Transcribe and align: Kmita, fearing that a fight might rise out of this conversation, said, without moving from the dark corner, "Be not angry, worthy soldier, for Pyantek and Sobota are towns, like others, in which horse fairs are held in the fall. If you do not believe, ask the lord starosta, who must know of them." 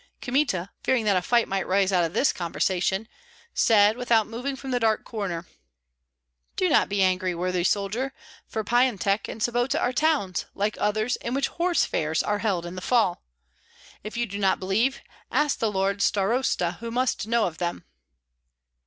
Kmita, 0.19 0.71
fearing 0.83 1.05
that 1.05 1.15
a 1.15 1.21
fight 1.21 1.47
might 1.47 1.67
rise 1.67 1.91
out 1.91 2.03
of 2.03 2.15
this 2.15 2.33
conversation, 2.33 3.07
said, 3.53 3.95
without 3.97 4.25
moving 4.25 4.55
from 4.55 4.71
the 4.71 4.79
dark 4.79 5.03
corner, 5.05 5.45
"Be 6.55 6.69
not 6.69 6.91
angry, 6.91 7.35
worthy 7.35 7.63
soldier, 7.63 8.11
for 8.47 8.63
Pyantek 8.63 9.27
and 9.27 9.41
Sobota 9.41 9.79
are 9.79 9.93
towns, 9.93 10.47
like 10.55 10.75
others, 10.79 11.17
in 11.17 11.35
which 11.35 11.49
horse 11.49 11.85
fairs 11.85 12.23
are 12.23 12.39
held 12.39 12.65
in 12.65 12.73
the 12.73 12.81
fall. 12.81 13.21
If 14.03 14.17
you 14.17 14.25
do 14.25 14.39
not 14.39 14.59
believe, 14.59 15.01
ask 15.29 15.59
the 15.59 15.71
lord 15.71 15.99
starosta, 16.01 16.77
who 16.79 16.89
must 16.89 17.27
know 17.27 17.45
of 17.45 17.59
them." 17.59 17.85